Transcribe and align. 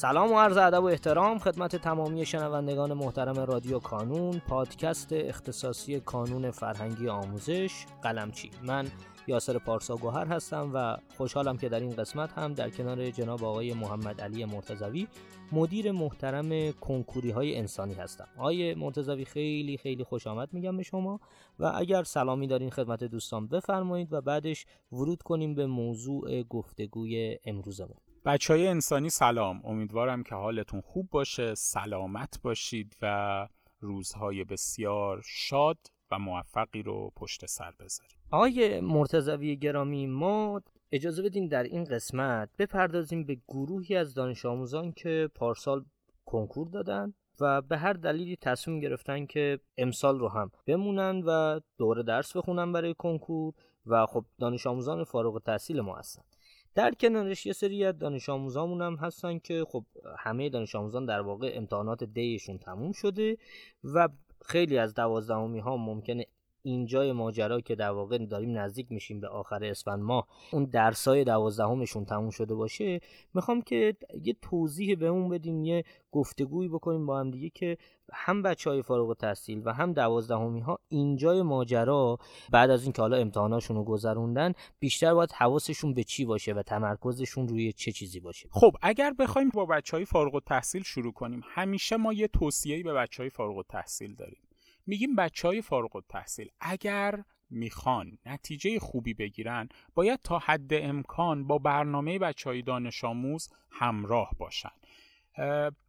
سلام 0.00 0.32
و 0.32 0.38
عرض 0.38 0.56
ادب 0.56 0.82
و 0.82 0.86
احترام 0.86 1.38
خدمت 1.38 1.76
تمامی 1.76 2.26
شنوندگان 2.26 2.92
محترم 2.92 3.38
رادیو 3.38 3.78
کانون 3.78 4.38
پادکست 4.48 5.12
اختصاصی 5.12 6.00
کانون 6.00 6.50
فرهنگی 6.50 7.08
آموزش 7.08 7.86
قلمچی 8.02 8.50
من 8.62 8.88
یاسر 9.26 9.58
پارسا 9.58 9.96
گوهر 9.96 10.26
هستم 10.26 10.70
و 10.74 10.96
خوشحالم 11.16 11.56
که 11.56 11.68
در 11.68 11.80
این 11.80 11.90
قسمت 11.90 12.32
هم 12.32 12.54
در 12.54 12.70
کنار 12.70 13.10
جناب 13.10 13.44
آقای 13.44 13.72
محمد 13.72 14.20
علی 14.20 14.44
مرتزوی 14.44 15.06
مدیر 15.52 15.92
محترم 15.92 16.72
کنکوری 16.72 17.30
های 17.30 17.56
انسانی 17.56 17.94
هستم. 17.94 18.28
آقای 18.38 18.74
مرتزوی 18.74 19.24
خیلی 19.24 19.76
خیلی 19.76 20.04
خوش 20.04 20.26
آمد 20.26 20.48
میگم 20.52 20.76
به 20.76 20.82
شما 20.82 21.20
و 21.58 21.72
اگر 21.74 22.02
سلامی 22.02 22.46
دارین 22.46 22.70
خدمت 22.70 23.04
دوستان 23.04 23.48
بفرمایید 23.48 24.12
و 24.12 24.20
بعدش 24.20 24.66
ورود 24.92 25.22
کنیم 25.22 25.54
به 25.54 25.66
موضوع 25.66 26.42
گفتگوی 26.42 27.38
امروزمون. 27.44 28.09
بچه 28.24 28.54
های 28.54 28.66
انسانی 28.66 29.10
سلام. 29.10 29.60
امیدوارم 29.64 30.22
که 30.22 30.34
حالتون 30.34 30.80
خوب 30.80 31.08
باشه 31.10 31.54
سلامت 31.54 32.40
باشید 32.42 32.96
و 33.02 33.48
روزهای 33.80 34.44
بسیار 34.44 35.22
شاد 35.24 35.78
و 36.10 36.18
موفقی 36.18 36.82
رو 36.82 37.12
پشت 37.16 37.46
سر 37.46 37.70
بذارید. 37.80 38.16
آقای 38.30 38.80
مرتضوی 38.80 39.56
گرامی 39.56 40.06
ما 40.06 40.62
اجازه 40.92 41.22
بدیم 41.22 41.48
در 41.48 41.62
این 41.62 41.84
قسمت 41.84 42.48
بپردازیم 42.58 43.24
به 43.24 43.38
گروهی 43.48 43.96
از 43.96 44.14
دانش 44.14 44.46
آموزان 44.46 44.92
که 44.92 45.28
پارسال 45.34 45.84
کنکور 46.24 46.68
دادن 46.68 47.14
و 47.40 47.62
به 47.62 47.78
هر 47.78 47.92
دلیلی 47.92 48.36
تصمیم 48.36 48.80
گرفتن 48.80 49.26
که 49.26 49.60
امسال 49.78 50.18
رو 50.18 50.28
هم 50.28 50.50
بمونن 50.66 51.22
و 51.26 51.60
دوره 51.78 52.02
درس 52.02 52.36
بخونن 52.36 52.72
برای 52.72 52.94
کنکور 52.94 53.54
و 53.86 54.06
خب 54.06 54.24
دانش 54.38 54.66
آموزان 54.66 55.04
فارغ 55.04 55.34
التحصیل 55.34 55.80
ما 55.80 55.96
هستن. 55.96 56.22
در 56.74 56.94
کنارش 56.94 57.46
یه 57.46 57.52
سری 57.52 57.84
از 57.84 57.98
دانش 57.98 58.28
آموزامون 58.28 58.82
هم 58.82 58.96
هستن 58.96 59.38
که 59.38 59.64
خب 59.68 59.84
همه 60.18 60.48
دانش 60.48 60.74
آموزان 60.74 61.06
در 61.06 61.20
واقع 61.20 61.52
امتحانات 61.54 62.04
دیشون 62.04 62.58
تموم 62.58 62.92
شده 62.92 63.36
و 63.84 64.08
خیلی 64.44 64.78
از 64.78 64.94
دوازدهمی 64.94 65.58
ها 65.58 65.76
ممکنه 65.76 66.26
اینجای 66.62 67.12
ماجرا 67.12 67.60
که 67.60 67.74
در 67.74 67.90
واقع 67.90 68.18
داریم 68.18 68.58
نزدیک 68.58 68.92
میشیم 68.92 69.20
به 69.20 69.28
آخر 69.28 69.64
اسفند 69.64 70.02
ماه 70.02 70.26
اون 70.52 70.64
درسای 70.64 71.24
دوازدهمشون 71.24 72.04
تموم 72.04 72.30
شده 72.30 72.54
باشه 72.54 73.00
می‌خوام 73.34 73.62
که 73.62 73.96
یه 74.24 74.36
توضیح 74.42 74.94
به 74.94 75.06
اون 75.06 75.28
بدیم 75.28 75.64
یه 75.64 75.84
گفتگویی 76.12 76.68
بکنیم 76.68 77.06
با 77.06 77.20
هم 77.20 77.30
دیگه 77.30 77.50
که 77.50 77.76
هم 78.12 78.42
بچه 78.42 78.70
های 78.70 78.82
فارغ 78.82 79.08
التحصیل 79.08 79.62
و 79.64 79.72
هم 79.72 79.92
دوازدهمی 79.92 80.60
ها 80.60 80.78
اینجای 80.88 81.42
ماجرا 81.42 82.18
بعد 82.50 82.70
از 82.70 82.82
اینکه 82.82 83.02
حالا 83.02 83.16
امتحاناشون 83.16 83.76
رو 83.76 83.84
گذروندن 83.84 84.52
بیشتر 84.78 85.14
باید 85.14 85.32
حواسشون 85.32 85.94
به 85.94 86.04
چی 86.04 86.24
باشه 86.24 86.52
و 86.52 86.62
تمرکزشون 86.62 87.48
روی 87.48 87.72
چه 87.72 87.92
چیزی 87.92 88.20
باشه. 88.20 88.48
خب 88.50 88.76
اگر 88.82 89.12
بخوایم 89.12 89.48
با 89.54 89.66
بچه 89.66 89.96
های 89.96 90.06
فارغ 90.06 90.34
التحصیل 90.34 90.82
شروع 90.82 91.12
کنیم 91.12 91.42
همیشه 91.44 91.96
ما 91.96 92.12
یه 92.12 92.28
توصیه‌ای 92.28 92.82
به 92.82 92.92
بچه 92.92 93.22
های 93.22 93.30
فارغ 93.30 93.56
التحصیل 93.56 94.14
داریم. 94.14 94.38
میگیم 94.90 95.16
بچه 95.16 95.48
های 95.48 95.62
فارغ 95.62 95.96
التحصیل 95.96 96.50
اگر 96.60 97.24
می‌خوان 97.50 98.18
نتیجه 98.26 98.78
خوبی 98.78 99.14
بگیرن 99.14 99.68
باید 99.94 100.20
تا 100.24 100.38
حد 100.38 100.74
امکان 100.74 101.46
با 101.46 101.58
برنامه 101.58 102.18
بچه 102.18 102.50
های 102.50 102.62
دانش 102.62 103.04
آموز 103.04 103.48
همراه 103.70 104.30
باشن. 104.38 104.70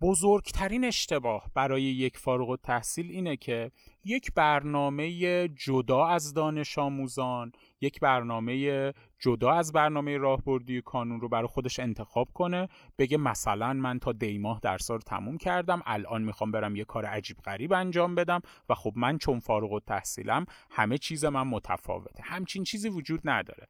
بزرگترین 0.02 0.86
اشتباه 0.86 1.52
برای 1.54 1.84
یک 1.84 2.18
فارغ 2.18 2.50
التحصیل 2.50 3.12
اینه 3.12 3.38
که 3.38 3.72
یک 4.04 4.34
برنامه 4.34 5.48
جدا 5.48 6.06
از 6.08 6.34
دانش 6.34 6.78
آموزان 6.78 7.52
یک 7.82 8.00
برنامه 8.00 8.94
جدا 9.20 9.52
از 9.52 9.72
برنامه 9.72 10.18
راهبردی 10.18 10.82
کانون 10.82 11.22
رو 11.22 11.30
برای 11.30 11.48
خودش 11.48 11.80
انتخاب 11.80 12.30
کنه 12.34 12.68
بگه 12.98 13.18
مثلا 13.18 13.74
من 13.74 14.00
تا 14.00 14.12
دیماه 14.12 14.60
درس 14.64 14.92
رو 14.92 14.98
تموم 14.98 15.38
کردم 15.38 15.82
الان 15.86 16.22
می‌خوام 16.22 16.52
برم 16.52 16.76
یه 16.76 16.86
کار 16.86 17.06
عجیب 17.06 17.38
غریب 17.38 17.74
انجام 17.74 18.16
بدم 18.16 18.42
و 18.70 18.76
خب 18.76 18.94
من 18.96 19.18
چون 19.18 19.40
فارغ 19.40 19.74
التحصیلم 19.74 20.46
همه 20.70 20.98
چیز 20.98 21.26
من 21.26 21.48
متفاوته. 21.48 22.24
همچین 22.24 22.64
چیزی 22.64 22.90
وجود 22.90 23.22
نداره. 23.24 23.68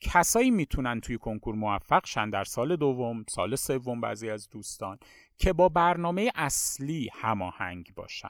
کسایی 0.00 0.50
می‌تونن 0.50 1.00
توی 1.00 1.18
کنکور 1.18 1.54
موفق 1.54 2.06
شن 2.06 2.30
در 2.30 2.44
سال 2.44 2.76
دوم 2.76 3.24
سال 3.28 3.56
سوم 3.56 4.00
بعضی 4.00 4.30
از 4.30 4.48
دوستان 4.48 4.98
که 5.36 5.52
با 5.52 5.68
برنامه 5.68 6.32
اصلی 6.34 7.10
هماهنگ 7.12 7.92
باشن. 7.96 8.28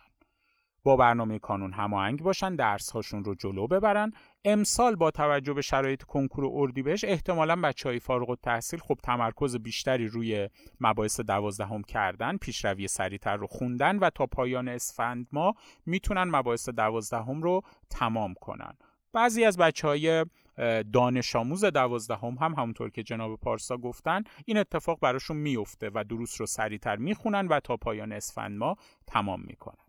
با 0.83 0.97
برنامه 0.97 1.39
کانون 1.39 1.73
هماهنگ 1.73 2.23
باشن 2.23 2.57
درس 2.57 2.91
هاشون 2.91 3.25
رو 3.25 3.35
جلو 3.35 3.67
ببرن. 3.67 4.13
امسال 4.45 4.95
با 4.97 5.11
توجه 5.11 5.53
به 5.53 5.63
شرایط 5.63 6.03
کنکور 6.03 6.45
و 6.45 6.53
اردیبهشت 6.55 7.05
احتمالا 7.05 7.57
بچه 7.57 7.89
های 7.89 7.99
فارغ 7.99 8.31
التحصیل 8.31 8.81
خب 8.81 8.99
تمرکز 9.03 9.57
بیشتری 9.57 10.09
روی 10.09 10.49
مباحث 10.81 11.21
دوازدهم 11.21 11.83
کردن 11.83 12.37
پیشروی 12.37 12.89
سریعتر 12.89 13.37
رو 13.37 13.47
خوندن 13.47 13.99
و 13.99 14.11
تا 14.11 14.27
پایان 14.27 14.69
اسفند 14.69 15.27
ما 15.33 15.55
می‌تونن 15.87 16.25
مباحث 16.25 16.69
دوازدهم 16.69 17.43
رو 17.43 17.61
تمام 17.91 18.35
کنن. 18.35 18.73
بعضی 19.13 19.45
از 19.45 19.59
بچه 19.59 19.89
های 19.89 20.25
دانش 20.93 21.37
آموز 21.37 21.65
دوازدهم 21.65 22.35
هم 22.41 22.55
همونطور 22.55 22.91
که 22.91 23.03
جناب 23.03 23.41
پارسا 23.41 23.77
گفتن 23.77 24.23
این 24.45 24.59
اتفاق 24.59 25.01
براشون 25.01 25.37
میفته 25.37 25.91
و 25.95 26.05
دروس 26.05 26.41
رو 26.41 26.47
سریعتر 26.47 26.97
می‌خونن 26.97 27.49
و 27.49 27.61
تا 27.61 27.77
پایان 27.77 28.13
اسفند 28.13 28.59
ما 28.59 28.77
تمام 29.07 29.43
می‌کنن. 29.43 29.85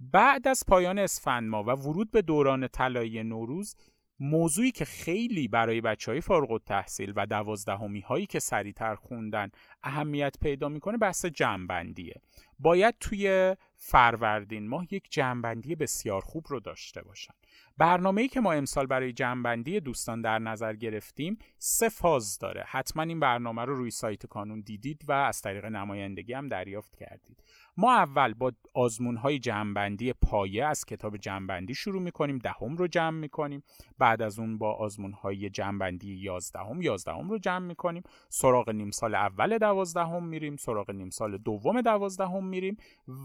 بعد 0.00 0.48
از 0.48 0.64
پایان 0.68 0.98
اسفند 0.98 1.48
ما 1.48 1.62
و 1.62 1.70
ورود 1.70 2.10
به 2.10 2.22
دوران 2.22 2.68
طلایی 2.68 3.22
نوروز 3.22 3.76
موضوعی 4.20 4.70
که 4.70 4.84
خیلی 4.84 5.48
برای 5.48 5.80
بچه 5.80 6.12
های 6.12 6.20
فارغ 6.20 6.50
التحصیل 6.50 7.12
و 7.16 7.26
دوازدهمی 7.26 8.00
هایی 8.00 8.26
که 8.26 8.38
سریعتر 8.38 8.94
خوندن 8.94 9.50
اهمیت 9.82 10.36
پیدا 10.40 10.68
می‌کنه 10.68 10.98
بحث 10.98 11.26
جمعبندیه. 11.26 12.14
باید 12.58 12.94
توی 13.00 13.56
فروردین 13.76 14.68
ماه 14.68 14.86
یک 14.90 15.10
جمعبندی 15.10 15.74
بسیار 15.74 16.20
خوب 16.20 16.44
رو 16.48 16.60
داشته 16.60 17.02
باشن. 17.02 17.34
برنامه‌ای 17.78 18.28
که 18.28 18.40
ما 18.40 18.52
امسال 18.52 18.86
برای 18.86 19.12
جمعبندی 19.12 19.80
دوستان 19.80 20.20
در 20.20 20.38
نظر 20.38 20.74
گرفتیم 20.74 21.38
سه 21.58 21.88
فاز 21.88 22.38
داره. 22.38 22.64
حتما 22.66 23.02
این 23.02 23.20
برنامه 23.20 23.64
رو 23.64 23.74
روی 23.74 23.90
سایت 23.90 24.26
کانون 24.26 24.60
دیدید 24.60 25.04
و 25.08 25.12
از 25.12 25.42
طریق 25.42 25.64
نمایندگی 25.64 26.32
هم 26.32 26.48
دریافت 26.48 26.96
کردید. 26.96 27.42
ما 27.76 27.92
اول 27.92 28.34
با 28.34 28.52
آزمون 28.74 29.16
های 29.16 29.38
جمعبندی 29.38 30.12
پایه 30.12 30.64
از 30.64 30.84
کتاب 30.84 31.16
جمعبندی 31.16 31.74
شروع 31.74 32.02
می‌کنیم 32.02 32.38
دهم 32.38 32.76
رو 32.76 32.86
جمع 32.86 33.18
می‌کنیم. 33.18 33.62
بعد 33.98 34.22
از 34.22 34.38
اون 34.38 34.58
با 34.58 34.72
آزمون 34.72 35.12
های 35.12 35.50
جمعبندی 35.50 36.14
یازدهم 36.14 36.82
یازدهم 36.82 37.30
رو 37.30 37.38
جمع 37.38 37.66
می‌کنیم. 37.66 38.02
سراغ 38.28 38.70
نیم 38.70 38.90
سال 38.90 39.14
اول 39.14 39.58
دوازدهم 39.58 40.24
میریم 40.24 40.56
سراغ 40.56 40.90
نیم 40.90 41.10
سال 41.10 41.38
دوم 41.38 41.80
دوازدهم 41.80 42.44
میریم 42.44 42.76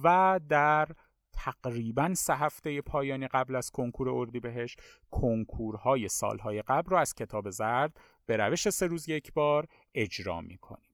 و 0.04 0.40
در 0.50 0.88
تقریبا 1.34 2.14
سه 2.14 2.36
هفته 2.36 2.82
پایانی 2.82 3.28
قبل 3.28 3.56
از 3.56 3.72
کنکور 3.72 4.10
اردیبهشت 4.10 4.82
کنکورهای 5.12 6.08
سالهای 6.08 6.62
قبل 6.62 6.90
رو 6.90 6.98
از 6.98 7.14
کتاب 7.14 7.50
زرد 7.50 8.00
به 8.26 8.38
روش 8.38 8.70
سه 8.70 8.88
روز 8.88 9.10
یک 9.10 9.34
بار 9.34 9.68
اجرا 9.96 10.42
می‌کنیم. 10.42 10.90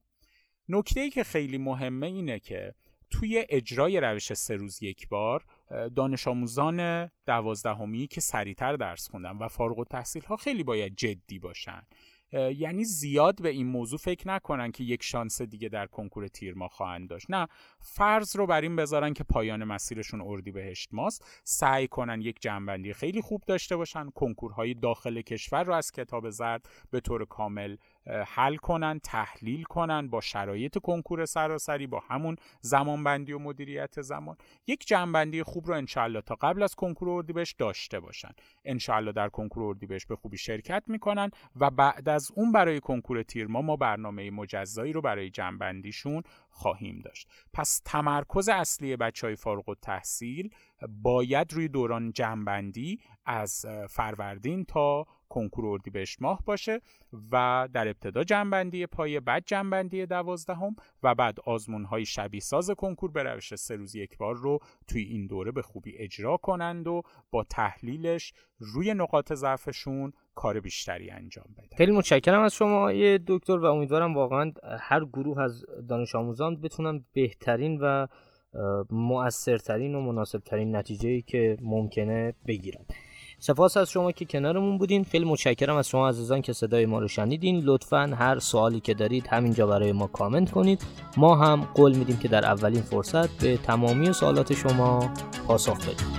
نکته 0.70 1.00
ای 1.00 1.10
که 1.10 1.24
خیلی 1.24 1.58
مهمه 1.58 2.08
اینه 2.08 2.40
که 2.40 2.76
توی 3.10 3.46
اجرای 3.50 4.00
روش 4.00 4.34
سه 4.34 4.56
روز 4.56 4.84
یک 4.84 5.08
بار 5.08 5.46
دانش 5.96 6.28
آموزان 6.28 7.10
دوازدهمی 7.26 8.08
که 8.08 8.22
سریعتر 8.22 8.76
درس 8.76 9.10
خوندن 9.10 9.38
و 9.38 9.48
فارغ 9.48 9.80
التحصیل 9.80 10.24
ها 10.24 10.38
خیلی 10.38 10.64
باید 10.64 10.96
جدی 10.96 11.40
باشن. 11.40 11.82
یعنی 12.34 12.84
زیاد 12.84 13.42
به 13.42 13.50
این 13.50 13.68
موضوع 13.68 14.00
فکر 14.00 14.28
نکنن 14.28 14.72
که 14.72 14.84
یک 14.84 15.04
شانس 15.04 15.42
دیگه 15.42 15.70
در 15.70 15.88
کنکور 15.88 16.28
تیر 16.28 16.54
ما 16.54 16.68
خواهند 16.68 17.10
داشت. 17.10 17.26
نه 17.30 17.48
فرض 17.80 18.36
رو 18.36 18.48
بر 18.48 18.62
این 18.62 18.76
بذارن 18.76 19.14
که 19.14 19.24
پایان 19.24 19.64
مسیرشون 19.64 20.22
اردی 20.22 20.52
بهشت 20.52 20.90
ماست. 20.92 21.26
سعی 21.44 21.88
کنن 21.88 22.22
یک 22.22 22.40
جنبندی 22.42 22.94
خیلی 22.94 23.22
خوب 23.22 23.44
داشته 23.48 23.76
باشن. 23.76 24.10
کنکورهای 24.10 24.74
داخل 24.74 25.22
کشور 25.22 25.64
رو 25.64 25.74
از 25.74 25.92
کتاب 25.92 26.30
زرد 26.30 26.70
به 26.92 27.00
طور 27.00 27.26
کامل 27.26 27.76
حل 28.28 28.56
کنن 28.56 29.00
تحلیل 29.04 29.64
کنن 29.64 30.08
با 30.08 30.22
شرایط 30.22 30.78
کنکور 30.78 31.26
سراسری 31.26 31.88
با 31.88 32.00
همون 32.00 32.36
زمانبندی 32.62 33.34
و 33.34 33.40
مدیریت 33.40 34.02
زمان. 34.02 34.38
یک 34.68 34.88
جنبندی 34.88 35.44
خوب 35.44 35.68
رو 35.68 35.74
انشالله 35.74 36.22
تا 36.22 36.36
قبل 36.36 36.64
از 36.64 36.76
کنکور 36.76 37.10
اردیبهشت 37.10 37.58
داشته 37.58 38.00
باشن. 38.00 38.32
انشالله 38.66 39.12
در 39.12 39.30
کنکور 39.30 39.64
اردیبهشت 39.64 40.08
به 40.08 40.16
خوبی 40.16 40.38
شرکت 40.38 40.84
می‌کنن 40.88 41.32
و 41.56 41.70
بعد 41.70 42.10
از 42.10 42.32
اون 42.36 42.52
برای 42.52 42.80
کنکور 42.80 43.24
تیرما 43.24 43.62
ما 43.62 43.76
برنامه 43.76 44.32
مجزایی 44.32 44.94
رو 44.94 45.02
برای 45.02 45.30
جنبندیشون 45.30 46.24
خواهیم 46.50 47.00
داشت. 47.00 47.28
پس 47.54 47.82
تمرکز 47.86 48.50
اصلی 48.50 48.96
بچه 48.96 49.28
های 49.28 49.36
فارغ 49.36 49.70
التحصیل 49.70 50.50
باید 50.88 51.54
روی 51.54 51.68
دوران 51.68 52.12
جنبندی 52.12 53.00
از 53.26 53.66
فروردین 53.90 54.66
تا 54.66 55.06
کنکور 55.30 55.66
اردیبهشت 55.66 56.22
ماه 56.22 56.44
باشه 56.46 56.82
و 57.32 57.68
در 57.74 57.88
ابتدا 57.88 58.24
جنبندی 58.24 58.86
پایه 58.86 59.20
بعد 59.20 59.44
جنبندی 59.46 60.06
دوازدهم 60.06 60.76
و 61.04 61.16
بعد 61.16 61.40
آزمون 61.46 61.86
های 61.86 62.06
شبیه 62.06 62.42
ساز 62.42 62.72
کنکور 62.72 63.12
به 63.12 63.24
روش 63.24 63.56
سه 63.56 63.76
روز 63.76 63.96
یک 63.96 64.18
بار 64.18 64.36
رو 64.36 64.60
توی 64.88 65.04
این 65.04 65.28
دوره 65.28 65.52
به 65.52 65.62
خوبی 65.62 65.98
اجرا 65.98 66.38
کنند 66.38 66.88
و 66.88 67.02
با 67.32 67.44
تحلیلش 67.44 68.34
روی 68.60 68.94
نقاط 68.94 69.34
ضعفشون 69.34 70.14
کار 70.36 70.60
بیشتری 70.60 71.12
انجام 71.12 71.46
بده. 71.58 71.76
خیلی 71.78 71.92
متشکرم 71.92 72.42
از 72.42 72.54
شما 72.54 72.92
دکتر 73.28 73.58
و 73.58 73.66
امیدوارم 73.66 74.16
واقعا 74.16 74.52
هر 74.80 75.06
گروه 75.06 75.42
از 75.42 75.66
دانش 75.90 76.16
آموزان 76.16 76.62
بتونن 76.62 77.06
بهترین 77.14 77.80
و 77.82 78.08
مؤثرترین 78.90 79.96
و 79.96 80.02
مناسبترین 80.02 80.76
نتیجه 80.76 81.22
که 81.22 81.58
ممکنه 81.62 82.34
بگیرن. 82.48 82.86
سپاس 83.42 83.78
از 83.78 83.90
شما 83.90 84.12
که 84.12 84.26
کنارمون 84.26 84.78
بودین. 84.78 85.04
خیلی 85.04 85.26
متشکرم 85.26 85.76
از 85.76 85.88
شما 85.88 86.10
عزیزان 86.10 86.42
که 86.42 86.54
صدای 86.54 86.86
ما 86.86 87.00
رو 87.00 87.08
شنیدین. 87.08 87.62
لطفا 87.66 88.16
هر 88.20 88.40
سوالی 88.40 88.80
که 88.80 88.94
دارید 88.94 89.28
همینجا 89.28 89.68
برای 89.68 89.92
ما 89.92 90.08
کامنت 90.08 90.52
کنید. 90.52 90.82
ما 91.18 91.36
هم 91.36 91.68
قول 91.74 91.96
میدیم 91.96 92.18
که 92.18 92.28
در 92.28 92.46
اولین 92.46 92.82
فرصت 92.82 93.30
به 93.30 93.58
تمامی 93.58 94.14
سوالات 94.14 94.54
شما 94.54 95.12
پاسخ 95.48 95.78
بدیم. 95.78 96.19